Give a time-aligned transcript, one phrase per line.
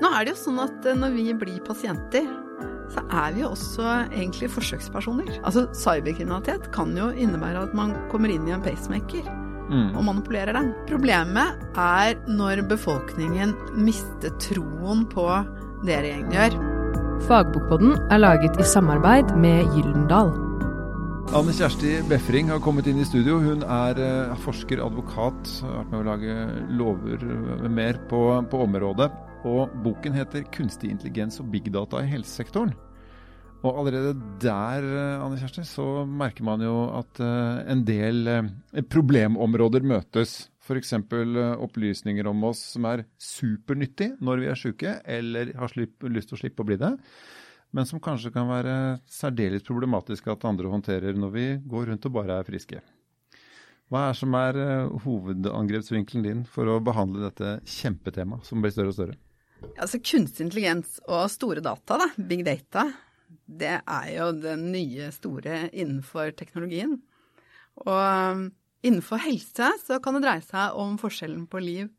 [0.00, 2.24] Nå er det jo sånn at eh, når vi blir pasienter,
[2.94, 5.26] så er vi jo også egentlig forsøkspersoner.
[5.44, 9.28] Altså cyberkriminalitet kan jo innebære at man kommer inn i en pacemaker
[9.72, 9.92] Mm.
[9.96, 10.72] og manipulerer den.
[10.88, 15.24] Problemet er når befolkningen mister troen på
[15.86, 16.56] det regjeringen gjør.
[17.28, 20.32] Fagbokpodden er laget i samarbeid med Gyldendal.
[21.32, 23.38] Anne Kjersti Befring har kommet inn i studio.
[23.40, 26.36] Hun er eh, forsker, advokat, har vært med å lage
[26.80, 29.08] lover mer på, på området.
[29.48, 32.74] Og boken heter 'Kunstig intelligens og big data i helsesektoren'.
[33.62, 38.82] Og allerede der eh, Anne Kjersti, så merker man jo at eh, en del eh,
[38.90, 40.48] problemområder møtes.
[40.62, 40.94] F.eks.
[41.58, 46.42] opplysninger om oss som er supernyttig når vi er syke, eller har lyst til å
[46.42, 46.96] slippe å bli det
[47.72, 52.12] men som kanskje kan være særdeles problematisk at andre håndterer når vi går rundt og
[52.18, 52.82] bare er friske.
[53.88, 54.58] Hva er som er
[55.06, 59.16] hovedangrepsvinkelen din for å behandle dette kjempetemaet som blir større og større?
[59.82, 62.86] Altså Kunstig intelligens og store data, da, big data,
[63.46, 66.98] det er jo det nye store innenfor teknologien.
[67.82, 68.48] Og
[68.84, 71.90] innenfor helse så kan det dreie seg om forskjellen på liv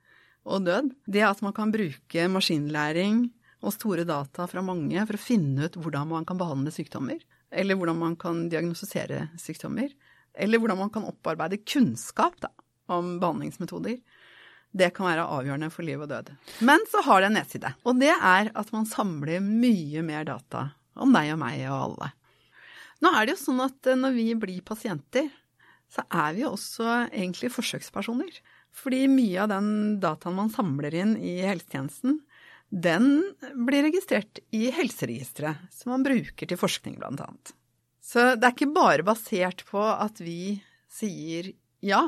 [0.44, 0.92] og død.
[1.08, 3.26] Det at man kan bruke maskinlæring
[3.64, 7.22] og store data fra mange for å finne ut hvordan man kan behandle sykdommer,
[7.54, 9.94] eller hvordan man kan diagnostisere sykdommer,
[10.34, 12.52] eller hvordan man kan opparbeide kunnskap da,
[12.92, 14.02] om behandlingsmetoder.
[14.74, 16.32] Det kan være avgjørende for liv og død.
[16.66, 20.72] Men så har det en nedside, og det er at man samler mye mer data
[20.98, 22.10] om deg og meg og alle.
[23.04, 25.30] Nå er det jo sånn at når vi blir pasienter,
[25.94, 28.34] så er vi jo også egentlig forsøkspersoner.
[28.74, 29.68] Fordi mye av den
[30.02, 32.22] dataen man samler inn i helsetjenesten,
[32.74, 33.36] den
[33.68, 37.54] blir registrert i helseregisteret, som man bruker til forskning, annet.
[38.02, 40.58] Så det er ikke bare basert på at vi
[40.92, 41.52] sier
[41.86, 42.02] ja,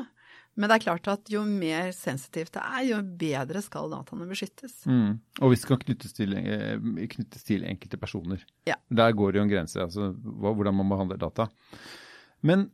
[0.56, 4.78] men det er klart at jo mer sensitivt det er, jo bedre skal dataene beskyttes.
[4.88, 5.18] Mm.
[5.42, 6.78] Og hvis det kan knyttes til, eh,
[7.12, 8.42] knyttes til enkelte personer.
[8.68, 8.78] Ja.
[8.88, 11.50] Der går det jo en grense, altså hvordan man behandler data.
[12.46, 12.70] Men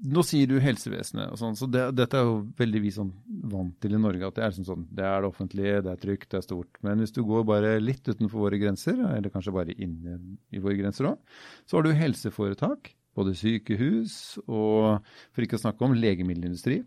[0.00, 3.10] nå sier du helsevesenet og sånn, så det, dette er jo veldig vi sånn
[3.52, 4.30] vant til i Norge.
[4.30, 6.80] At det er sånn, sånn, det er det offentlige, det er trygt, det er stort.
[6.86, 10.16] Men hvis du går bare litt utenfor våre grenser, eller kanskje bare inne
[10.54, 11.36] i våre grenser òg,
[11.68, 14.14] så har du helseforetak, både sykehus
[14.46, 15.02] og
[15.34, 16.80] for ikke å snakke om legemiddelindustri,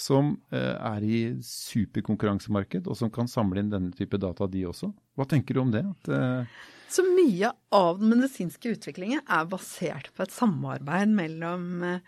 [0.00, 4.90] som eh, er i superkonkurransemarked, og som kan samle inn denne type data, de også.
[5.18, 5.84] Hva tenker du om det?
[5.84, 12.00] At, eh, Så mye av den medisinske utviklingen er basert på et samarbeid mellom eh,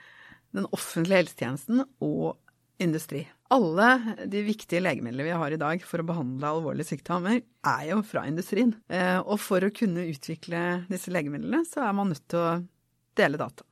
[0.57, 2.39] den offentlige helsetjenesten og
[2.83, 3.27] industri.
[3.53, 8.01] Alle de viktige legemidlene vi har i dag for å behandle alvorlige sykdommer, er jo
[8.05, 8.73] fra industrien.
[9.29, 12.55] Og for å kunne utvikle disse legemidlene, så er man nødt til å
[13.21, 13.69] dele data.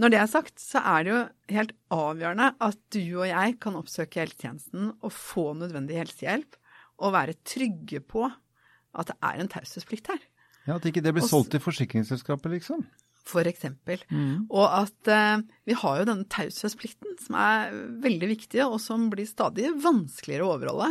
[0.00, 1.20] Når det er sagt, så er det jo
[1.54, 6.58] helt avgjørende at du og jeg kan oppsøke helsetjenesten og få nødvendig helsehjelp,
[7.02, 10.20] og være trygge på at det er en taushetsplikt her.
[10.66, 12.84] ja, at ikke det blir solgt til forsikringsselskapet, liksom?
[13.24, 14.02] For eksempel.
[14.52, 17.72] Og at eh, vi har jo denne taushetsplikten som er
[18.04, 20.90] veldig viktig, og som blir stadig vanskeligere å overholde.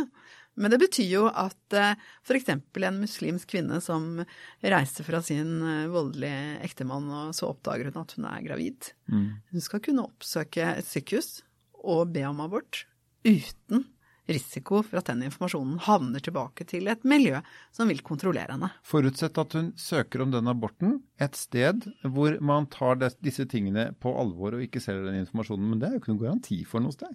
[0.54, 2.50] Men det betyr jo at eh, f.eks.
[2.54, 4.22] en muslimsk kvinne som
[4.62, 8.92] reiser fra sin eh, voldelige ektemann, og så oppdager hun at hun er gravid.
[9.10, 11.40] Hun skal kunne oppsøke et sykehus
[11.84, 12.86] og be om abort
[13.24, 13.84] uten
[14.30, 17.40] risiko for at den informasjonen havner tilbake til et miljø
[17.74, 18.70] som vil kontrollere henne.
[18.86, 24.14] Forutsett at hun søker om den aborten et sted hvor man tar disse tingene på
[24.20, 25.68] alvor og ikke selger den informasjonen.
[25.70, 27.12] Men det er jo ikke noen garanti for noe sted.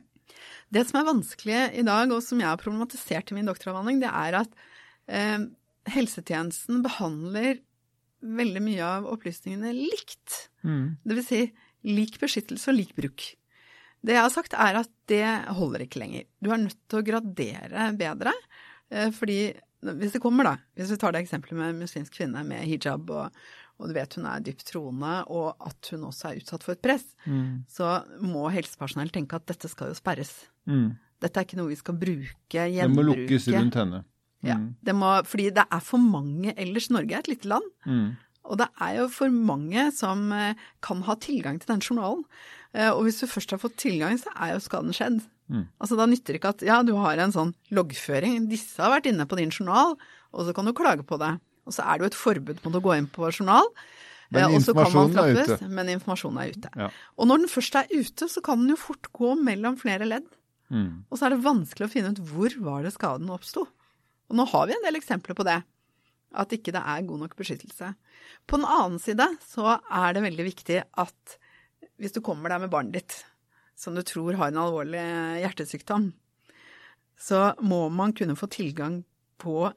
[0.73, 4.11] Det som er vanskelig i dag, og som jeg har problematisert i min doktoravhandling, det
[4.11, 4.53] er at
[5.09, 5.47] eh,
[5.89, 7.59] helsetjenesten behandler
[8.19, 10.49] veldig mye av opplysningene likt.
[11.07, 11.41] Det vil si
[11.87, 13.23] lik beskyttelse og lik bruk.
[14.03, 15.25] Det jeg har sagt er at det
[15.57, 16.27] holder ikke lenger.
[16.39, 18.35] Du er nødt til å gradere bedre,
[18.91, 19.41] eh, fordi
[19.79, 23.43] hvis det kommer da, hvis vi tar det eksempelet med muslimsk kvinne med hijab, og,
[23.79, 26.81] og du vet hun er dypt troende, og at hun også er utsatt for et
[26.83, 27.05] press,
[27.71, 30.33] så må helsepersonell tenke at dette skal jo sperres.
[31.19, 34.03] Dette er ikke noe vi skal bruke, Det må lukkes rundt henne.
[34.43, 36.89] Ja, det må, fordi det er for mange ellers.
[36.89, 37.65] Norge er et lite land.
[37.85, 38.15] Mm.
[38.49, 42.23] Og det er jo for mange som eh, kan ha tilgang til den journalen.
[42.73, 45.19] Eh, Og hvis du først har fått tilgang, så er jo skaden skjedd.
[45.81, 48.47] Altså Da nytter det ikke at ja, du har en sånn loggføring.
[48.49, 49.95] Disse har vært inne på din journal,
[50.31, 51.33] og så kan du klage på det.
[51.69, 53.69] Og så er det jo et forbud mot å gå inn på journal.
[54.33, 55.69] Men informasjonen og så kan man informasjonen er ute.
[55.77, 56.71] Men informasjonen er ute.
[56.77, 56.89] Ja.
[57.17, 60.27] Og når den først er ute, så kan den jo fort gå mellom flere ledd.
[60.69, 61.05] Mm.
[61.09, 63.65] Og så er det vanskelig å finne ut hvor var det skaden oppsto.
[64.29, 65.57] Og nå har vi en del eksempler på det.
[66.37, 67.93] At ikke det er god nok beskyttelse.
[68.45, 71.39] På den annen side så er det veldig viktig at
[71.99, 73.17] hvis du kommer der med barnet ditt
[73.79, 75.01] som du tror har en alvorlig
[75.41, 76.11] hjertesykdom,
[77.19, 79.01] så må man kunne få tilgang
[79.39, 79.71] på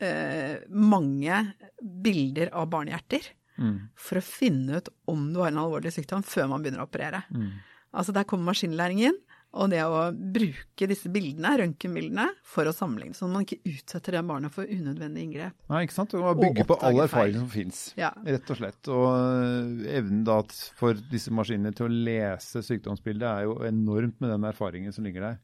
[0.00, 3.88] eh, mange bilder av barnehjerter Mm.
[3.98, 7.24] for å finne ut om du har en alvorlig sykdom før man begynner å operere.
[7.34, 7.48] Mm.
[7.92, 9.16] Altså der kommer maskinlæring inn,
[9.58, 14.12] og det å bruke disse bildene, røntgenbildene, for å sammenligne, sånn at man ikke utsetter
[14.14, 15.52] det barnet for unødvendige inngrep.
[15.72, 16.14] Nei, ikke sant?
[16.14, 18.12] Og bygge på all erfaring som fins, Ja.
[18.24, 18.88] rett og slett.
[18.94, 20.38] Og øh, evnen da
[20.78, 25.20] for disse maskinene til å lese sykdomsbildet er jo enormt med den erfaringen som ligger
[25.32, 25.38] der.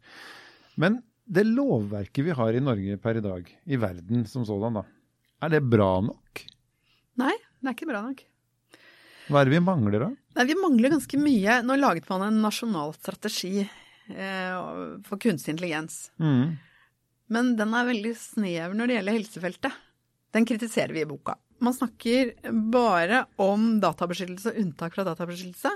[0.77, 4.85] Men det lovverket vi har i Norge per i dag, i verden som sådan, da,
[5.44, 6.44] er det bra nok?
[7.21, 8.21] Nei, det er ikke bra nok.
[9.31, 10.11] Hva er det vi mangler da?
[10.37, 11.61] Nei, vi mangler ganske mye.
[11.65, 14.59] Nå laget man en nasjonal strategi eh,
[15.06, 16.11] for kunstig intelligens.
[16.21, 16.59] Mm.
[17.32, 19.81] Men den er veldig snever når det gjelder helsefeltet.
[20.35, 21.38] Den kritiserer vi i boka.
[21.65, 22.35] Man snakker
[22.73, 25.73] bare om databeskyttelse og unntak fra databeskyttelse.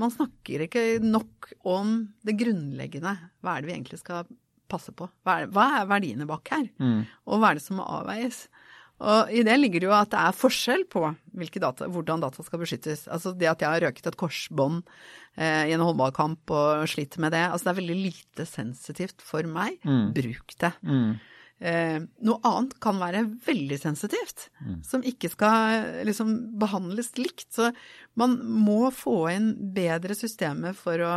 [0.00, 3.16] Man snakker ikke nok om det grunnleggende.
[3.44, 4.28] Hva er det vi egentlig skal
[4.72, 5.08] passe på?
[5.26, 6.68] Hva er, hva er verdiene bak her?
[6.80, 7.02] Mm.
[7.28, 8.46] Og hva er det som må avveies?
[9.02, 11.02] Og I det ligger det jo at det er forskjell på
[11.58, 13.08] data, hvordan data skal beskyttes.
[13.10, 14.84] Altså Det at jeg har røket et korsbånd
[15.34, 19.48] eh, i en håndballkamp og sliter med det, altså det er veldig lite sensitivt for
[19.48, 19.80] meg.
[19.82, 20.12] Mm.
[20.14, 20.72] Bruk det.
[20.86, 21.18] Mm.
[21.62, 24.48] Eh, noe annet kan være veldig sensitivt,
[24.82, 27.46] som ikke skal liksom behandles likt.
[27.54, 27.70] Så
[28.18, 31.14] man må få inn bedre systemer for å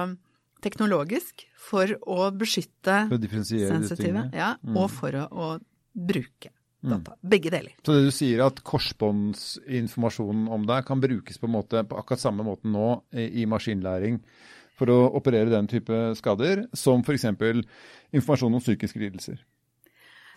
[0.66, 5.48] teknologisk for å beskytte For sensitive, ja, og for å, å
[5.94, 6.52] bruke
[6.86, 7.16] data.
[7.22, 7.74] Begge deler.
[7.86, 12.46] Så det du sier at korsbåndsinformasjonen om deg kan brukes på, måte, på akkurat samme
[12.46, 14.22] måte nå i, i maskinlæring
[14.76, 17.30] for å operere den type skader, som f.eks.
[18.14, 19.40] informasjon om psykiske lidelser.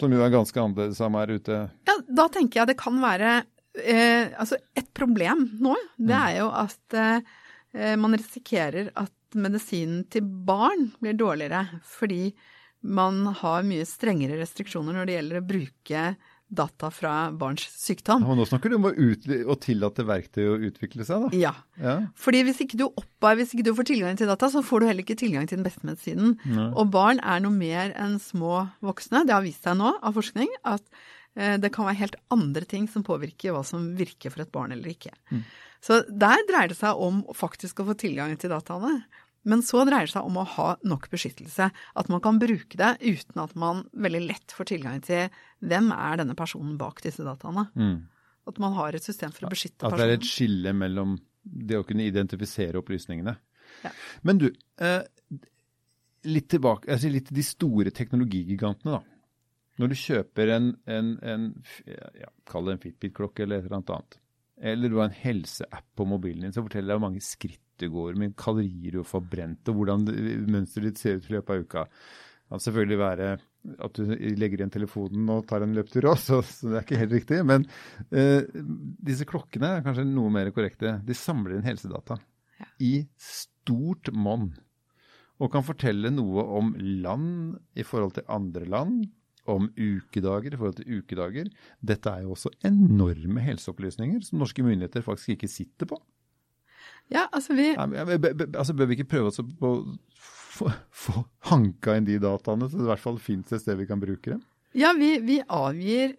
[0.01, 1.59] Som jo er ganske annerledes som er ute.
[1.89, 3.33] Ja, da tenker jeg det kan være
[3.83, 6.23] eh, Altså, et problem nå, det Mm.
[6.29, 12.33] er jo at eh, man risikerer at medisinen til barn blir dårligere fordi
[12.83, 16.03] man har mye strengere restriksjoner når det gjelder å bruke
[16.49, 18.25] data fra barns sykdom.
[18.25, 21.31] Og nå snakker du om å, ut, å tillate verktøy å utvikle seg, da.
[21.37, 21.53] Ja.
[21.83, 21.97] Ja.
[22.19, 24.89] Fordi hvis ikke du oppar, hvis ikke du får tilgang til data, så får du
[24.89, 26.35] heller ikke tilgang til den beste medisinen.
[26.73, 29.27] Og barn er noe mer enn små voksne.
[29.29, 30.83] Det har vist seg nå av forskning at
[31.37, 34.73] eh, det kan være helt andre ting som påvirker hva som virker for et barn
[34.77, 35.13] eller ikke.
[35.85, 39.03] Så der dreier det seg om faktisk å få tilgang til dataene.
[39.49, 41.71] Men så dreier det seg om å ha nok beskyttelse.
[41.73, 45.33] At man kan bruke det uten at man veldig lett får tilgang til
[45.65, 47.69] hvem er denne personen bak disse dataene.
[47.79, 47.99] Mm.
[48.49, 49.97] At man har et system for å beskytte personen.
[49.97, 53.37] At det er et skille mellom det å kunne identifisere opplysningene.
[53.85, 53.93] Ja.
[54.27, 54.49] Men du,
[54.81, 55.03] eh,
[56.29, 59.03] litt tilbake, altså litt til de store teknologigigantene, da.
[59.79, 61.45] Når du kjøper en, en, en
[61.87, 64.17] ja, kall det en Fitbit-klokke eller et eller annet annet,
[64.73, 67.89] eller du har en helseapp på mobilen din som forteller deg hvor mange skritt du
[67.91, 70.07] går, hvor mye kalorier du får brent, og hvordan
[70.51, 71.85] mønsteret ditt ser ut i løpet av uka.
[71.89, 73.31] Det kan selvfølgelig være
[73.85, 74.03] at du
[74.41, 77.41] legger igjen telefonen og tar en løptur òg, så, så det er ikke helt riktig.
[77.49, 77.67] Men
[78.15, 78.47] eh,
[79.05, 80.97] disse klokkene er kanskje noe mer korrekte.
[81.05, 82.17] De samler inn helsedata
[82.59, 82.67] Ja.
[82.83, 84.49] i stort monn.
[85.39, 86.73] Og kan fortelle noe om
[87.05, 89.05] land i forhold til andre land,
[89.49, 91.47] om ukedager i forhold til ukedager.
[91.81, 96.01] Dette er jo også enorme helseopplysninger som norske myndigheter faktisk ikke sitter på.
[97.11, 100.69] Ja, altså vi Nei, be- be- altså Bør vi ikke prøve oss på å få,
[100.93, 104.01] få hanka inn de dataene, så det i hvert fall fins et sted vi kan
[104.03, 104.43] bruke dem?
[104.77, 106.17] Ja, vi, vi avgir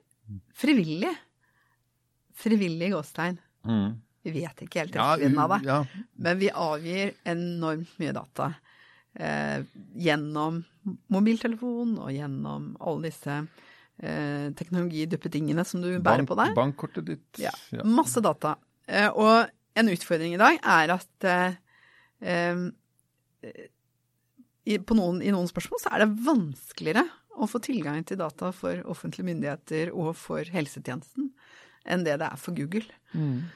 [0.58, 1.12] frivillig.
[2.40, 3.38] Frivillig gåstegn.
[4.24, 5.78] Vi vet ikke helt rekkevidden av det, ja,
[6.20, 8.50] men vi avgir enormt mye data.
[9.20, 9.62] Eh,
[10.00, 10.62] gjennom
[11.12, 16.54] mobiltelefon og gjennom alle disse eh, teknologiduppetingene som du bærer på deg.
[16.58, 17.42] Bankkortet ditt.
[17.42, 17.84] Ja, ja.
[17.88, 18.56] masse data.
[18.88, 21.60] Eh, og en utfordring i dag er at eh,
[22.26, 22.64] eh,
[24.70, 27.06] i, på noen, i noen spørsmål så er det vanskeligere
[27.40, 31.32] å få tilgang til data for offentlige myndigheter og for helsetjenesten
[31.90, 32.86] enn det det er for Google.
[33.16, 33.48] Mm.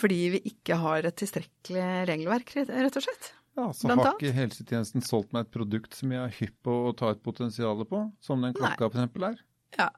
[0.00, 3.32] Fordi vi ikke har et tilstrekkelig regelverk, rett og slett.
[3.58, 6.76] Ja, så Blant har ikke helsetjenesten solgt meg et produkt som jeg er hypp på
[6.86, 9.42] å ta et potensial på, som den klokka for eksempel er.
[9.76, 9.90] Ja.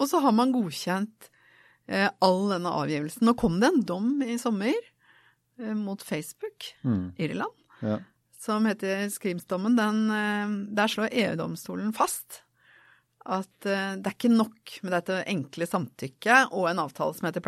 [0.00, 1.39] Og så har man godkjent eh,
[2.20, 3.24] all denne avgivelsen.
[3.26, 4.74] Nå kom det en dom i sommer
[5.60, 7.12] eh, mot Facebook, Mm.
[7.18, 7.56] Irland.
[7.80, 7.98] Ja.
[8.40, 12.42] som heter Skrimsdommen, den, eh, der slår EU-domstolen fast
[13.26, 17.44] at eh, det er ikke nok med dette enkle samtykket og en avtale som heter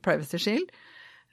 [0.00, 0.70] Privacy Shield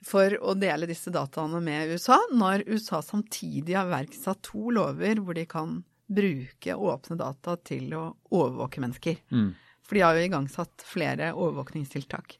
[0.04, 5.34] for å dele disse dataene med USA, når USA samtidig har iverksatt to lover hvor
[5.34, 5.78] de kan
[6.08, 9.16] bruke åpne data til å overvåke mennesker.
[9.32, 9.48] Mm.
[9.88, 12.36] For de har jo igangsatt flere overvåkningstiltak.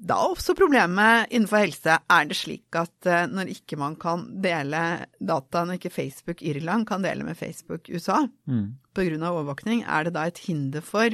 [0.00, 4.22] Da er også problemet innenfor helse er det slik at eh, når ikke man kan
[4.40, 8.78] dele data, når ikke Facebook Irland kan dele med Facebook USA Mm.
[8.94, 9.28] pga.
[9.28, 11.10] overvåkning, er det da et hinder for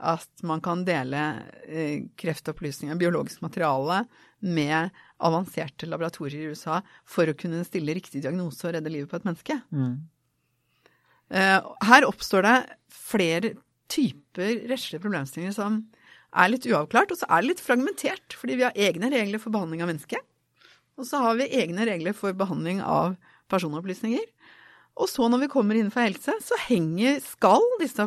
[0.00, 4.04] at man kan dele eh, kreftopplysninger, biologisk materiale,
[4.40, 4.90] med
[5.20, 9.26] avanserte laboratorier i USA for å kunne stille riktig diagnose og redde livet på et
[9.28, 9.60] menneske.
[9.72, 10.08] Mm.
[11.30, 12.56] Eh, her oppstår det
[12.88, 13.54] flere
[13.90, 15.82] typer rettslige problemstillinger som
[16.30, 19.54] er litt uavklart, og så er det litt fragmentert, fordi vi har egne regler for
[19.54, 20.22] behandling av mennesket.
[21.00, 23.16] Og så har vi egne regler for behandling av
[23.50, 24.26] personopplysninger.
[25.00, 28.06] Og så når vi kommer innenfor helse, så henger, skal disse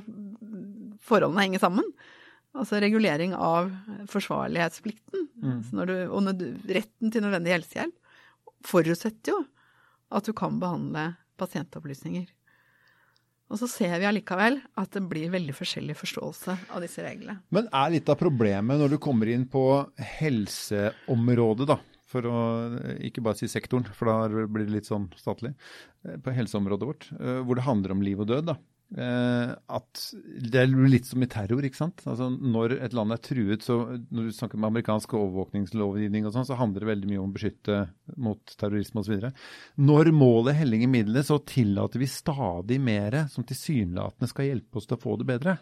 [1.03, 1.87] forholdene henge sammen.
[2.53, 3.71] Altså regulering av
[4.11, 5.59] forsvarlighetsplikten Mm.
[5.87, 6.23] du, og
[6.71, 7.95] retten til nødvendig helsehjelp
[8.63, 9.41] forutsetter jo
[10.13, 12.29] at du kan behandle pasientopplysninger.
[13.53, 17.37] Og så ser vi allikevel at det blir veldig forskjellig forståelse av disse reglene.
[17.53, 19.61] Men er litt av problemet når du kommer inn på
[20.17, 21.77] helseområdet, da,
[22.09, 22.39] for å
[23.05, 25.53] ikke bare si sektoren, for da blir det litt sånn statlig,
[26.01, 28.57] eh, på helseområdet vårt, eh, hvor det handler om liv og død, da.
[28.97, 30.03] Eh, At
[30.53, 32.03] det er litt som i terror, ikke sant.
[32.09, 36.47] Altså Når et land er truet, så når du snakker om amerikansk overvåkningslovgivning og sånn,
[36.49, 37.81] så handler det veldig mye om å beskytte
[38.21, 39.29] mot terrorisme osv.
[39.81, 44.99] Når målet heller midlene, så tillater vi stadig mer som tilsynelatende skal hjelpe oss til
[44.99, 45.59] å få det bedre.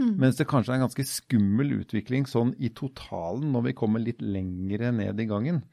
[0.00, 4.22] Mens det kanskje er en ganske skummel utvikling sånn i totalen når vi kommer litt
[4.24, 5.66] lengre ned i gangen.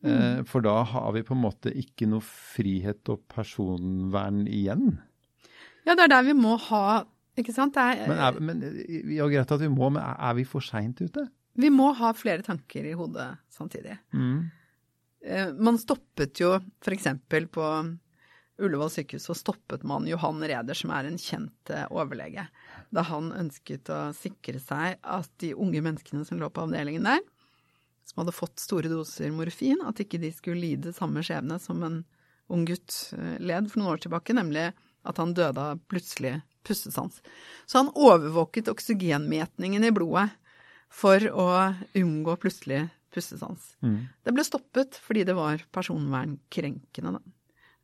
[0.00, 0.46] Mm.
[0.48, 4.94] for da har vi på en måte ikke noe frihet og personvern igjen.
[5.86, 6.84] Ja, det er der vi må ha
[7.40, 7.76] Ikke sant?
[7.80, 8.64] Er, Men, er, men
[9.14, 11.28] ja, greit at vi må, men er, vi for seint ute?
[11.60, 13.96] vi må ha flere tanker i hodet samtidig.
[14.14, 14.50] Mm.
[15.60, 17.08] Man stoppet jo f.eks.
[17.52, 17.66] på
[18.60, 22.44] Ullevål sykehus, så stoppet man Johan Reder, som er en kjent eh, overlege,
[22.92, 27.22] da han ønsket å sikre seg at de unge menneskene som lå på avdelingen der,
[28.04, 32.02] som hadde fått store doser morfin, at ikke de skulle lide samme skjebne som en
[32.52, 34.70] ung gutt eh, led for noen år tilbake, nemlig
[35.06, 37.22] at han døde av plutselig pustestans.
[37.66, 40.28] Så han overvåket oksygenmetningen i blodet
[40.90, 41.50] for å
[41.96, 43.74] unngå plutselig pustestans.
[44.24, 47.14] Det ble stoppet fordi det var personvernkrenkende.
[47.16, 47.22] Da.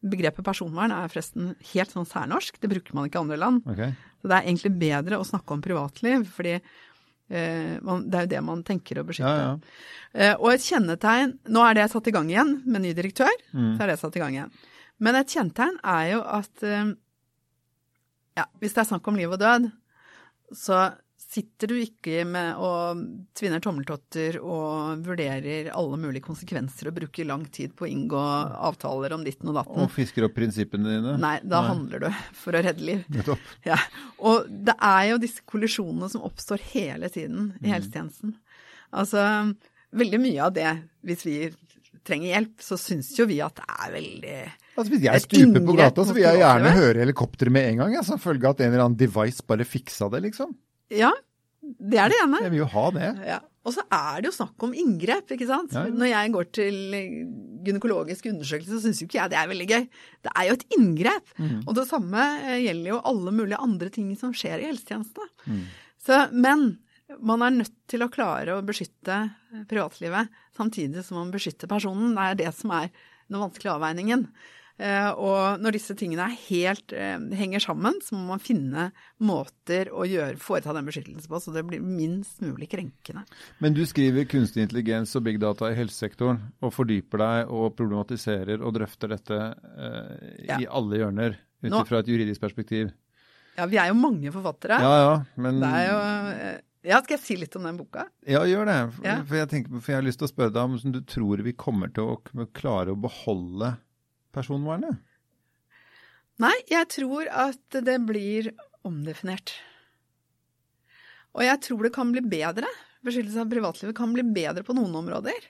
[0.07, 3.65] Begrepet personvern er forresten helt sånn særnorsk, det bruker man ikke i andre land.
[3.67, 3.95] Okay.
[4.21, 8.33] Så det er egentlig bedre å snakke om privatliv, fordi eh, man, det er jo
[8.35, 9.33] det man tenker å beskytte.
[9.33, 9.81] Ja, ja.
[10.13, 13.33] Eh, og et kjennetegn Nå er det satt i gang igjen med ny direktør.
[13.53, 13.75] Mm.
[13.75, 14.55] så er det satt i gang igjen.
[15.03, 16.95] Men et kjennetegn er jo at eh,
[18.37, 19.71] ja, hvis det er snakk om liv og død,
[20.55, 20.87] så
[21.27, 23.01] sitter du ikke med og
[23.37, 28.21] tvinner tommeltotter og vurderer alle mulige konsekvenser og bruker lang tid på å inngå
[28.69, 29.83] avtaler om ditten og datten.
[29.83, 31.17] Og fisker opp prinsippene dine?
[31.21, 33.03] Nei, da handler du for å redde liv.
[33.13, 33.53] Nettopp.
[33.67, 33.79] Ja.
[34.23, 38.37] Og det er jo disse kollisjonene som oppstår hele tiden i helsetjenesten.
[38.97, 39.27] Altså,
[39.97, 40.73] veldig mye av det,
[41.07, 41.39] hvis vi
[42.05, 44.39] trenger hjelp, så syns jo vi at det er veldig
[44.77, 47.95] Altså Hvis jeg stuper på gata, så vil jeg gjerne høre helikopteret med en gang.
[47.97, 50.51] Ja, som følge av at en eller annen device bare fiksa det, liksom.
[50.93, 51.15] Ja,
[51.65, 52.43] det er det ene.
[52.45, 53.09] Jeg vil jo ha det.
[53.25, 53.39] Ja.
[53.67, 55.73] Og så er det jo snakk om inngrep, ikke sant.
[55.75, 55.95] Ja, ja.
[55.97, 56.77] Når jeg går til
[57.67, 59.89] gynekologisk undersøkelse, så syns jo ikke jeg det er veldig gøy.
[60.23, 61.33] Det er jo et inngrep.
[61.41, 61.57] Mm.
[61.65, 65.27] Og det samme eh, gjelder jo alle mulige andre ting som skjer i helsetjenestene.
[65.51, 65.65] Mm.
[66.07, 66.69] Så, men
[67.23, 69.21] man er nødt til å klare å beskytte
[69.71, 72.15] privatlivet samtidig som man beskytter personen.
[72.17, 72.91] Det er det som er
[73.29, 74.29] den vanskelige avveiningen.
[74.77, 78.91] Eh, og når disse tingene er helt, eh, henger sammen, så må man finne
[79.25, 83.23] måter å gjøre, foreta den beskyttelsen på, så det blir minst mulig krenkende.
[83.65, 88.61] Men du skriver kunstig intelligens og big data i helsesektoren, og fordyper deg og problematiserer
[88.61, 90.61] og drøfter dette eh, Ja.
[90.61, 92.93] i alle hjørner, ut ifra et juridisk perspektiv.
[93.57, 94.77] Ja, vi er jo mange forfattere.
[94.85, 95.99] Ja ja, men Det er jo
[96.37, 98.05] eh, Ja, skal jeg si litt om den boka?
[98.31, 98.77] Ja, gjør det.
[98.95, 99.17] For, Ja.
[99.27, 101.43] for, jeg tenker, for jeg har lyst til å spørre deg om hvordan du tror
[101.43, 103.73] vi kommer til å klare å beholde
[104.37, 105.01] personvernet?
[106.39, 108.53] Nei, jeg tror at det blir
[108.87, 109.55] omdefinert.
[111.37, 112.69] Og jeg tror det kan bli bedre.
[113.05, 115.49] Beskyttelse av privatlivet kan bli bedre på noen områder.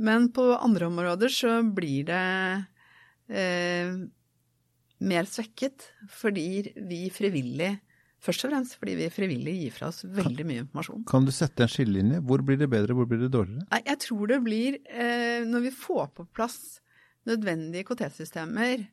[0.00, 2.24] Men på andre områder så blir det
[3.28, 3.92] eh,
[5.00, 7.74] mer svekket fordi vi frivillig
[8.20, 11.04] Først og fremst fordi vi frivillig gir fra oss veldig mye informasjon.
[11.08, 12.20] Kan du sette en skillelinje?
[12.28, 13.64] Hvor blir det bedre, hvor blir det dårligere?
[13.70, 16.58] Nei, jeg tror det blir eh, når vi får på plass
[17.28, 18.84] nødvendige IKT-systemer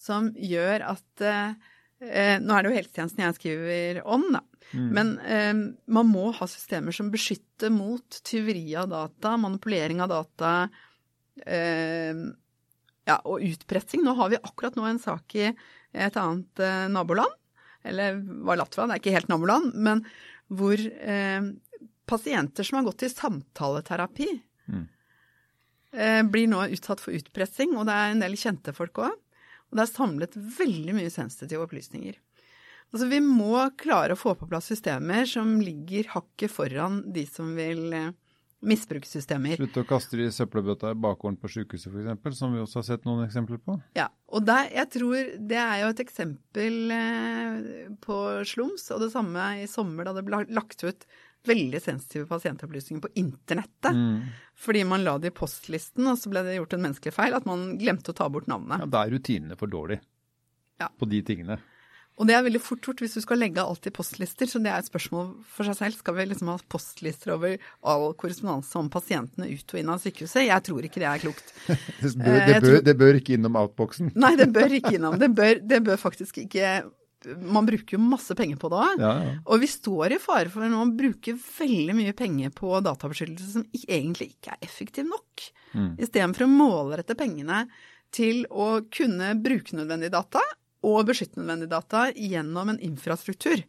[0.00, 1.58] som gjør at eh,
[2.00, 4.44] eh, Nå er det jo helsetjenesten jeg skriver om, da.
[4.72, 5.54] Men eh,
[5.90, 10.52] man må ha systemer som beskytter mot tyveri av data, manipulering av data
[11.44, 12.14] eh,
[13.08, 14.04] ja, og utpressing.
[14.06, 17.34] Nå har vi akkurat nå en sak i et annet eh, naboland,
[17.86, 20.04] eller var Latvia, det er ikke helt naboland, men
[20.50, 21.50] hvor eh,
[22.10, 24.28] pasienter som har gått til samtaleterapi,
[25.94, 29.14] eh, blir nå utsatt for utpressing, og det er en del kjente folk òg.
[29.70, 32.16] Og det er samlet veldig mye sensitive opplysninger.
[32.90, 37.52] Altså, vi må klare å få på plass systemer som ligger hakket foran de som
[37.54, 38.10] vil eh,
[38.60, 39.56] misbruke systemer.
[39.56, 42.86] Slutte å kaste det i søppelbøtta i bakgården på sykehuset f.eks., som vi også har
[42.90, 43.78] sett noen eksempler på.
[43.96, 49.10] Ja, og der, jeg tror det er jo et eksempel eh, på slums, og det
[49.14, 51.08] samme i sommer da det ble lagt ut
[51.48, 53.96] veldig sensitive pasientopplysninger på internettet.
[53.96, 54.28] Mm.
[54.60, 57.48] Fordi man la det i postlisten, og så ble det gjort en menneskelig feil, at
[57.48, 58.84] man glemte å ta bort navnet.
[58.84, 60.02] Ja, Da er rutinene for dårlige
[60.80, 60.88] Ja.
[61.00, 61.56] på de tingene.
[62.20, 64.68] Og det er veldig fort gjort hvis du skal legge alt i postlister, så det
[64.68, 65.96] er et spørsmål for seg selv.
[66.02, 67.54] Skal vi liksom ha postlister over
[67.88, 70.44] all korrespondanse om pasientene ut og inn av sykehuset?
[70.44, 71.52] Jeg tror ikke det er klokt.
[72.04, 74.12] Det bør, Eh, det bør, tror- det bør ikke innom outboxen.
[74.20, 75.16] Nei, det bør ikke innom.
[75.20, 76.72] Det bør, det bør faktisk ikke
[77.44, 79.00] Man bruker jo masse penger på det òg.
[79.02, 79.32] Ja, ja.
[79.52, 83.66] Og vi står i fare for nå å bruke veldig mye penger på databeskyttelse som
[83.76, 85.44] egentlig ikke er effektiv nok.
[85.76, 85.90] Mm.
[86.00, 87.66] Istedenfor å målrette pengene
[88.16, 90.40] til å kunne bruke nødvendige data
[90.82, 93.62] og beskytte nødvendige data gjennom en infrastruktur.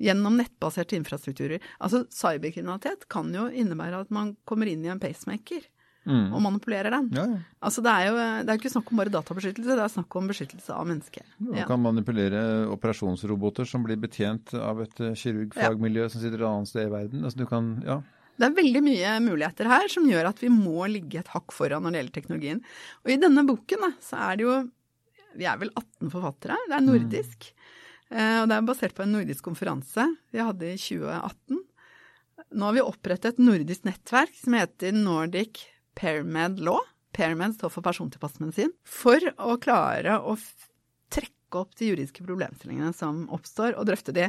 [0.00, 1.60] Gjennom nettbaserte infrastrukturer.
[1.80, 5.66] Altså cyberkriminalitet kan jo innebære at man kommer inn i en pacemaker
[6.08, 6.30] Mm.
[6.32, 7.10] og manipulerer den.
[7.12, 7.38] Ja, ja.
[7.62, 10.16] Altså det er jo det er jo ikke snakk om bare databeskyttelse, det er snakk
[10.16, 11.22] om beskyttelse av mennesker.
[11.38, 11.66] Man Ja.
[11.68, 12.40] kan manipulere
[12.72, 17.20] operasjonsroboter som blir betjent av et eh, kirurgfagmiljø som sitter et annet sted i verden.
[17.22, 17.98] Altså du kan, ja.
[18.40, 21.82] Det er veldig mye muligheter her som gjør at vi må ligge et hakk foran
[21.84, 22.62] når det gjelder teknologien.
[23.04, 24.70] Og i denne boken da, så er det jo
[25.38, 26.56] Vi er vel 18 forfattere.
[26.68, 27.50] Det er nordisk.
[28.10, 31.60] Eh, Og det er basert på en nordisk konferanse vi hadde i 2018.
[32.56, 35.60] Nå har vi opprettet et nordisk nettverk som heter Nordic
[35.94, 36.80] Pairmed Law.
[37.14, 38.72] Pairmed står for persontilpasset medisin.
[38.86, 40.36] For å klare å
[41.10, 44.28] trekke opp de juridiske problemstillingene som oppstår, og drøfte de.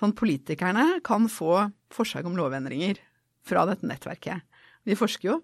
[0.00, 3.00] Sånn politikerne kan få forslag om lovendringer
[3.44, 4.44] fra dette nettverket.
[4.88, 5.38] Vi forsker jo,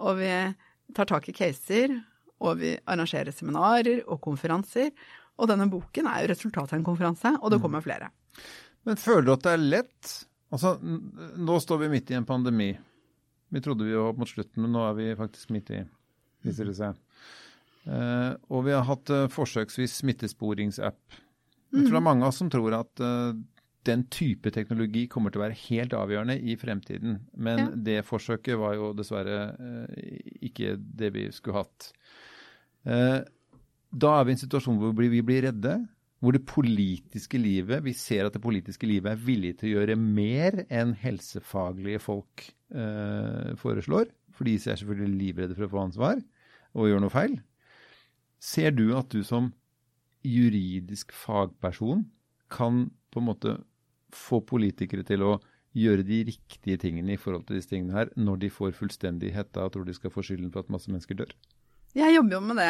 [0.00, 0.30] og vi
[0.96, 1.98] tar tak i caser,
[2.38, 4.92] og vi arrangerer seminarer og konferanser.
[5.38, 8.10] Og denne boken er jo resultatet av en konferanse, og det kommer flere.
[8.86, 10.14] Men føler du at det er lett?
[10.54, 12.72] Altså, nå står vi midt i en pandemi.
[13.48, 15.82] Vi trodde vi var mot slutten, men nå er vi faktisk midt i,
[16.44, 16.98] viser det seg.
[17.88, 20.98] Uh, og vi har hatt uh, forsøksvis smittesporingsapp.
[21.72, 23.36] Jeg tror det er mange av oss som tror at uh,
[23.88, 27.22] den type teknologi kommer til å være helt avgjørende i fremtiden.
[27.36, 27.68] Men Ja.
[27.88, 29.54] det forsøket var jo dessverre
[30.44, 31.92] ikke det vi skulle hatt.
[32.86, 33.20] Eh,
[33.88, 35.78] da er vi i en situasjon hvor vi blir redde,
[36.18, 39.98] hvor det politiske livet, vi ser at det politiske livet er villig til å gjøre
[39.98, 44.10] mer enn helsefaglige folk eh, foreslår.
[44.34, 46.18] For de er selvfølgelig livredde for å få ansvar
[46.74, 47.38] og gjøre noe feil.
[48.42, 49.52] Ser du at du som
[50.26, 52.04] juridisk fagperson
[52.52, 53.54] kan på en måte
[54.14, 55.36] få politikere til å
[55.78, 59.66] gjøre de riktige tingene i forhold til disse tingene her, når de får fullstendig hetta
[59.66, 61.34] og tror de skal få skylden for at masse mennesker dør?
[61.96, 62.66] Jeg jobber jo med det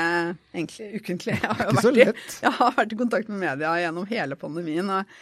[0.55, 1.35] egentlig ukentlig.
[1.41, 2.37] Jeg har, Ikke så vært i, lett.
[2.45, 4.93] jeg har vært i kontakt med media gjennom hele pandemien.
[4.95, 5.17] Og,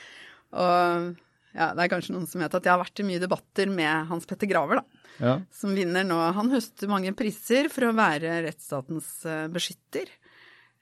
[0.52, 1.08] og
[1.56, 4.10] ja, det er kanskje noen som vet at jeg har vært i mye debatter med
[4.10, 5.02] Hans Petter Graver, da.
[5.16, 5.34] Ja.
[5.56, 6.18] som vinner nå.
[6.36, 10.10] Han høster mange priser for å være rettsstatens eh, beskytter.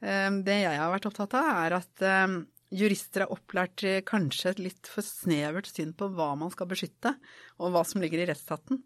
[0.03, 2.35] Eh, Det jeg har vært opptatt av, er at eh,
[2.74, 7.14] jurister er opplært til kanskje et litt for snevert syn på hva man skal beskytte,
[7.58, 8.82] og hva som ligger i rettsstaten.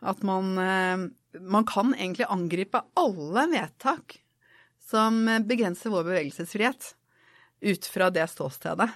[0.00, 1.06] At man, eh,
[1.40, 4.20] man kan egentlig angripe alle vedtak
[4.90, 6.94] som begrenser vår bevegelsesfrihet,
[7.60, 8.88] ut fra det ståstedet.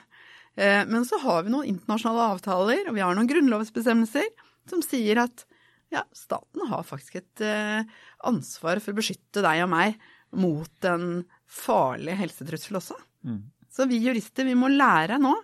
[0.56, 4.26] Eh, Men så har vi noen internasjonale avtaler, og vi har noen grunnlovsbestemmelser
[4.70, 5.44] som sier at
[5.92, 7.84] ja, staten har faktisk et eh,
[8.26, 9.98] ansvar for å beskytte deg og meg
[10.34, 12.96] mot en farlig helsetrussel også.
[13.24, 13.42] Mm.
[13.74, 15.34] Så vi jurister, vi må lære nå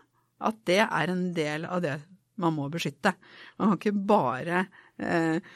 [0.46, 1.96] at det er en del av det
[2.40, 3.12] man må beskytte.
[3.58, 4.62] Man kan ikke bare
[4.96, 5.50] eh,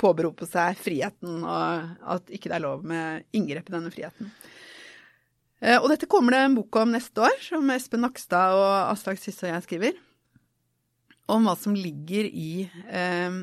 [0.00, 4.30] påberope seg friheten, og at ikke det er lov med inngrep i denne friheten.
[5.58, 9.20] Eh, og dette kommer det en bok om neste år, som Espen Nakstad og Aslak
[9.20, 10.00] Sysse og jeg skriver.
[11.28, 13.42] Om hva som ligger i eh,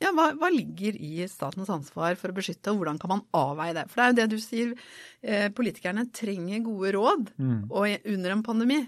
[0.00, 3.74] ja, hva, hva ligger i statens ansvar for å beskytte, og hvordan kan man avveie
[3.76, 3.86] det?
[3.90, 4.74] For det er jo det du sier,
[5.22, 7.66] eh, politikerne trenger gode råd, Mm.
[7.70, 8.80] og under en pandemi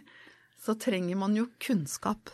[0.62, 2.31] så trenger man jo kunnskap.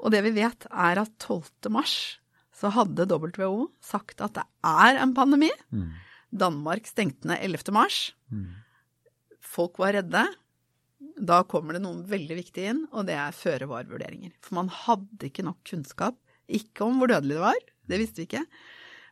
[0.00, 1.68] Og det vi vet er at 12.
[1.70, 2.18] mars
[2.56, 5.50] så hadde WHO sagt at det er en pandemi.
[5.72, 5.90] Mm.
[6.32, 7.72] Danmark stengte ned 11.
[7.72, 8.12] mars.
[8.30, 8.46] Mm.
[9.40, 10.26] Folk var redde.
[11.20, 14.32] Da kommer det noe veldig viktig inn, og det er føre-var-vurderinger.
[14.44, 16.16] For man hadde ikke nok kunnskap.
[16.48, 18.44] Ikke om hvor dødelig det var, det visste vi ikke.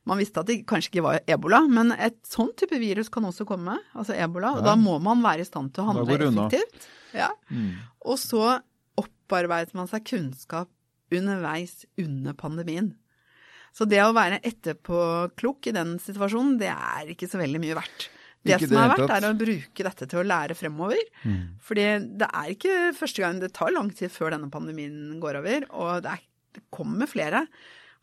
[0.08, 3.44] Man visste at det kanskje ikke var ebola, men et sånn type virus kan også
[3.48, 4.54] komme, altså ebola.
[4.56, 4.70] Og Ja.
[4.70, 6.88] da må man være i stand til å handle effektivt.
[7.12, 7.28] Ja.
[7.50, 7.74] Mm.
[8.06, 8.60] Og så
[8.98, 10.70] opparbeidet man seg kunnskap
[11.12, 12.94] underveis under pandemien.
[13.76, 18.08] Så det å være etterpåklok i den situasjonen, det er ikke så veldig mye verdt.
[18.44, 21.00] Det Ikke som er verdt, er å bruke dette til å lære fremover.
[21.24, 21.58] Mm.
[21.60, 21.86] Fordi
[22.20, 23.40] det er ikke første gang.
[23.42, 26.22] Det tar lang tid før denne pandemien går over, og det, er,
[26.54, 27.44] det kommer flere.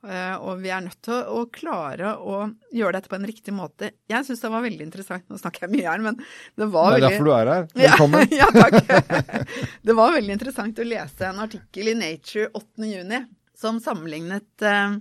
[0.06, 2.41] Eh, Og vi er nødt til å, klare å
[2.76, 3.91] gjøre dette på en riktig måte.
[4.12, 6.20] Jeg syns det var veldig interessant, nå snakker jeg mye her, men
[6.60, 7.65] det var Det er veldig derfor du er her.
[7.82, 8.28] Velkommen.
[8.30, 9.50] Ja, ja, takk.
[9.89, 12.88] Det var veldig interessant å lese en artikkel i Nature 8.
[12.89, 13.22] juni
[13.56, 14.98] som sammenlignet eh,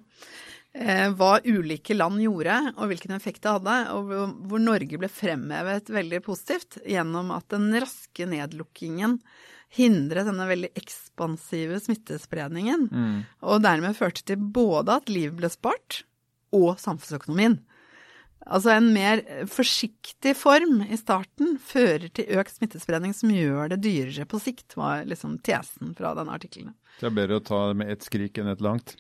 [0.78, 4.12] eh, hva ulike land gjorde, og hvilken effekt det hadde, og
[4.48, 9.18] hvor, Norge ble fremhevet veldig positivt gjennom at den raske nedlukkingen
[9.74, 10.70] hindret denne veldig
[11.14, 13.24] ekspansive smittespredningen, Mm.
[13.42, 16.02] og dermed førte til både at liv ble spart,
[16.52, 17.60] og samfunnsøkonomien.
[18.46, 24.26] Altså en mer forsiktig form i starten fører til økt smittespredning som gjør det dyrere
[24.26, 26.74] på sikt, var liksom tesen fra denne artikkelen.
[27.00, 28.96] Det er bedre å ta det med ett skrik enn ett langt.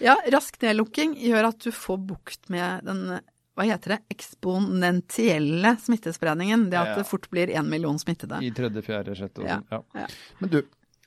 [0.00, 3.20] Ja, rask nedlukking gjør at du får bukt med den,
[3.56, 6.70] hva heter det, eksponentielle smittespredningen.
[6.70, 6.94] Det at Ja.
[7.02, 8.40] det fort blir én million smittede.
[8.42, 9.48] I tredje, fjerde, sjette år.
[9.48, 9.64] Sånn.
[9.70, 9.82] Ja.
[9.94, 10.06] ja.
[10.40, 10.62] Men du,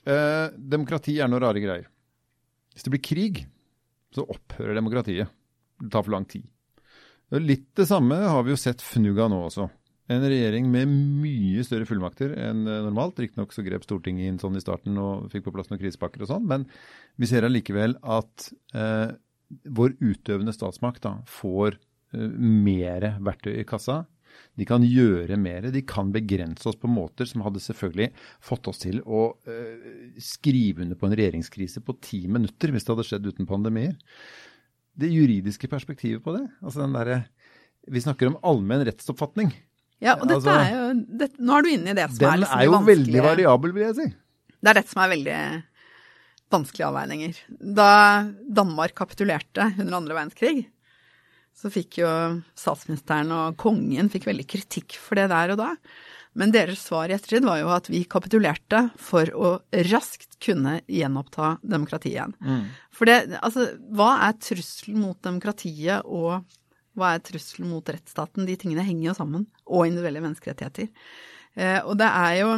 [0.07, 1.87] eh, demokrati er noe rare greier.
[2.73, 3.41] Hvis det blir krig,
[4.13, 5.33] så opphører demokratiet.
[5.81, 6.45] Det tar for lang tid.
[7.43, 9.67] Litt det samme har vi jo sett fnugga nå også.
[10.07, 13.19] En regjering med mye større fullmakter enn eh, normalt.
[13.19, 16.31] Riktignok så grep Stortinget inn sånn i starten og fikk på plass noen krisepakker og
[16.31, 16.63] sånn, men
[17.19, 19.11] vi ser allikevel at eh,
[19.67, 24.05] vår utøvende statsmakt da, får eh, mer verktøy i kassa.
[24.58, 25.69] De kan gjøre mer.
[25.73, 28.10] De kan begrense oss på måter som hadde selvfølgelig
[28.43, 32.93] fått oss til å eh, skrive under på en regjeringskrise på ti minutter hvis det
[32.95, 33.95] hadde skjedd uten pandemier.
[34.97, 37.28] Det juridiske perspektivet på det, altså den der,
[37.88, 39.54] Vi snakker om allmenn rettsoppfatning.
[40.04, 42.34] Ja, og dette Altså, er jo det, Nå er du inne i det som er
[42.34, 44.08] er liksom er jo de veldig variabel, vil jeg si.
[44.58, 45.38] Det er dette som er veldig
[46.54, 47.39] vanskelige avveininger.
[47.78, 47.91] Da
[48.60, 50.65] Danmark kapitulerte under andre verdenskrig,
[51.57, 52.09] så fikk jo
[52.57, 55.71] statsministeren og kongen fikk veldig kritikk for det der og da.
[56.37, 59.55] Men deres svar i ettertid var jo at vi kapitulerte for å
[59.89, 62.35] raskt kunne gjenoppta demokratiet igjen.
[62.93, 66.45] For det, altså, hva er trusselen mot demokratiet og
[66.97, 68.45] hva er trusselen mot rettsstaten?
[68.45, 69.47] De tingene henger jo sammen.
[69.65, 70.89] Og individuelle menneskerettigheter.
[71.57, 72.51] Eh, og det er jo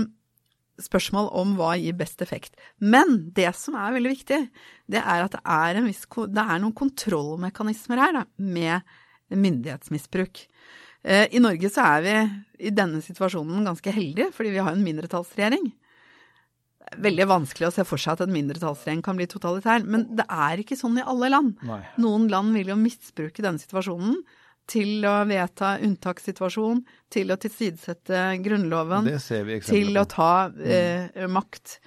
[0.84, 2.58] spørsmål om hva gir best effekt.
[2.80, 4.40] Men det som er veldig viktig,
[4.92, 8.96] det er at det er, en viss, det er noen kontrollmekanismer her da, med
[9.30, 10.46] myndighetsmisbruk.
[11.04, 12.16] Eh, I Norge så er vi
[12.70, 15.70] i denne situasjonen ganske heldige, fordi vi har en mindretallsregjering.
[16.90, 20.26] Er veldig vanskelig å se for seg at en mindretallsregjering kan bli totalitær, men det
[20.28, 21.56] er ikke sånn i alle land.
[21.68, 21.82] Nei.
[22.02, 24.18] Noen land vil jo misbruke denne situasjonen
[24.70, 31.26] til å vedta unntakssituasjon, til å tilsidesette Grunnloven, Det ser vi til å ta eh,
[31.28, 31.80] makt.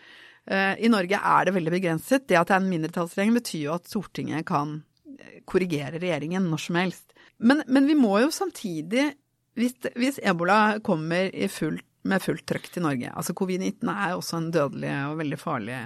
[0.46, 2.26] Eh, I Norge er det veldig begrenset.
[2.26, 4.80] Det at det er en mindretallsregjering betyr jo at Stortinget kan
[5.14, 7.16] eh, korrigere regjeringen når som helst.
[7.42, 9.12] Men, men vi må jo samtidig,
[9.58, 14.40] hvis, hvis ebola kommer i fullt, med fullt trøkk til Norge Altså covid-19 er også
[14.40, 15.76] en dødelig og veldig farlig,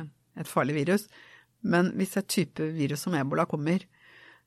[0.41, 1.03] et farlig virus.
[1.61, 3.85] Men hvis et type virus som ebola kommer,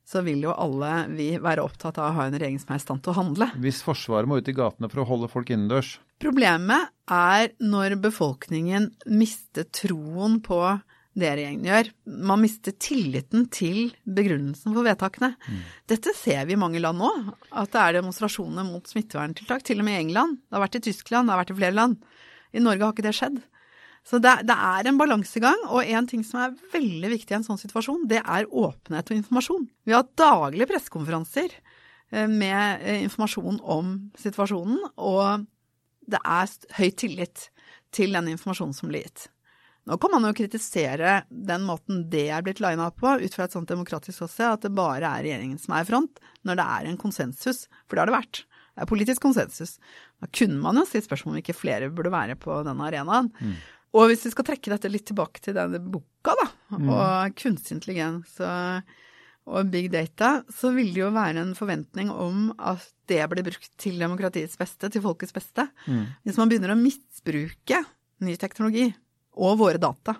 [0.10, 2.86] så vil jo alle vi være opptatt av å ha en regjering som er i
[2.86, 3.52] stand til å handle.
[3.62, 8.90] Hvis Forsvaret må ut i gatene for å holde folk innendørs, Problemet er når befolkningen
[9.08, 10.60] mister troen på
[11.20, 11.92] det regjeringen gjør.
[12.28, 15.32] Man mister tilliten til begrunnelsen for vedtakene.
[15.90, 17.10] Dette ser vi i mange land nå,
[17.56, 19.64] at det er demonstrasjoner mot smitteverntiltak.
[19.68, 20.42] Til og med i England.
[20.44, 22.04] Det har vært i Tyskland, det har vært i flere land.
[22.52, 23.40] I Norge har ikke det skjedd.
[24.08, 27.46] Så det, det er en balansegang, og en ting som er veldig viktig i en
[27.46, 29.68] sånn situasjon, det er åpenhet og informasjon.
[29.86, 35.46] Vi har daglige pressekonferanser eh, med eh, informasjon om situasjonen, og
[36.10, 37.50] det er høy tillit
[37.94, 39.28] til den informasjonen som blir gitt.
[39.90, 43.56] Nå kan man jo kritisere den måten det er blitt lina på, ut fra et
[43.56, 46.90] sånt demokratisk ståsted, at det bare er regjeringen som er i front, når det er
[46.90, 48.42] en konsensus, for det har det vært.
[48.76, 49.78] Det er politisk konsensus.
[50.22, 53.32] Da kunne man jo stilt spørsmål om ikke flere burde være på denne arenaen.
[53.98, 56.48] Og hvis vi skal trekke dette litt tilbake til denne boka, da,
[56.78, 58.92] og kunstig intelligens og,
[59.50, 63.72] og big data, så vil det jo være en forventning om at det blir brukt
[63.82, 65.66] til demokratiets beste, til folkets beste.
[66.22, 67.82] Hvis man begynner å misbruke
[68.26, 68.92] ny teknologi
[69.40, 70.18] og våre data,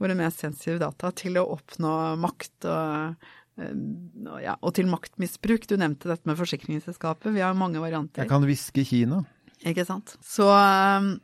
[0.00, 3.28] våre mest sensitive data, til å oppnå makt og,
[3.60, 3.78] eh,
[4.42, 5.68] ja, og til maktmisbruk.
[5.68, 7.32] Du nevnte dette med forsikringsselskapet.
[7.32, 8.24] Vi har mange varianter.
[8.24, 9.22] jeg kan hviske Kina.
[9.64, 10.16] Ikke sant.
[10.24, 11.14] Så um,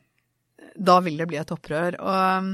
[0.75, 1.97] da vil det bli et opprør.
[2.01, 2.53] Og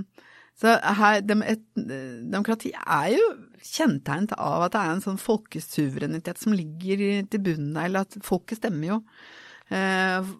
[0.59, 3.27] så her, dem, et, demokrati er jo
[3.63, 8.19] kjennetegnet av at det er en sånn folkesuverenitet som ligger til bunnen der, eller at
[8.25, 8.99] folket stemmer jo.
[9.71, 10.33] Eh,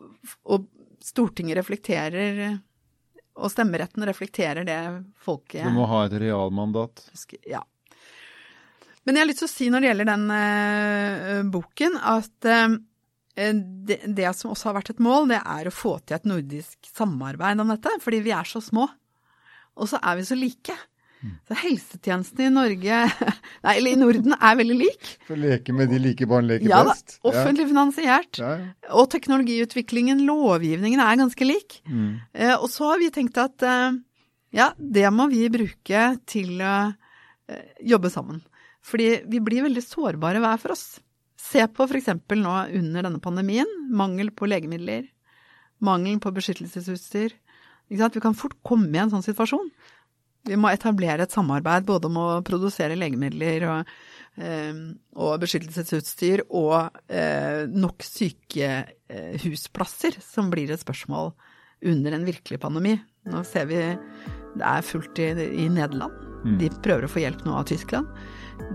[0.50, 0.68] og
[1.00, 2.60] Stortinget reflekterer,
[3.40, 4.80] og stemmeretten reflekterer det
[5.24, 7.06] folket Du må ha et realmandat.
[7.48, 7.62] Ja.
[9.08, 12.68] Men jeg har lyst til å si når det gjelder den eh, boken, at Eh,
[13.40, 16.90] det, det som også har vært et mål, det er å få til et nordisk
[16.92, 18.90] samarbeid om dette, fordi vi er så små.
[19.80, 20.76] Og så er vi så like.
[21.50, 23.00] Så helsetjenesten i Norge,
[23.66, 25.10] nei, eller i Norden, er veldig lik.
[25.28, 28.40] For leke med de like barn leker Ja da, offentlig offentlig finansiert.
[28.40, 28.92] Ja, ja.
[28.96, 31.82] Og teknologiutviklingen, lovgivningen, er ganske lik.
[31.90, 32.22] Mm.
[32.32, 34.00] Eh, og så har vi tenkt at eh,
[34.56, 38.40] ja, det må vi bruke til å eh, jobbe sammen.
[38.86, 40.88] Fordi vi blir veldig sårbare hver for oss.
[41.50, 42.12] Se på f.eks.
[42.38, 43.70] nå under denne pandemien.
[43.90, 45.08] Mangel på legemidler.
[45.82, 47.34] Mangel på beskyttelsesutstyr.
[47.90, 48.18] Ikke sant?
[48.18, 49.72] Vi kan fort komme i en sånn situasjon.
[50.48, 53.90] Vi må etablere et samarbeid både om å produsere legemidler og,
[54.40, 54.74] eh,
[55.20, 56.76] og beskyttelsesutstyr og
[57.12, 61.34] eh, nok sykehusplasser, som blir et spørsmål
[61.90, 62.96] under en virkelig pandemi.
[63.30, 65.32] Nå ser vi det er fullt i,
[65.66, 66.14] i Nederland.
[66.60, 68.08] De prøver å få hjelp nå av Tyskland.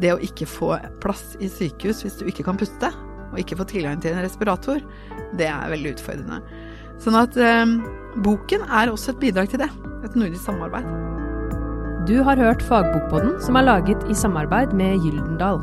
[0.03, 2.91] Det å ikke få plass i sykehus hvis du ikke kan puste,
[3.33, 4.83] og ikke få tilgang til en respirator,
[5.39, 6.41] det er veldig utfordrende.
[7.03, 7.65] Sånn at eh,
[8.25, 9.71] boken er også et bidrag til det.
[10.07, 10.87] Et nordisk samarbeid.
[12.05, 15.63] Du har hørt Fagbokpodden, som er laget i samarbeid med Gyldendal.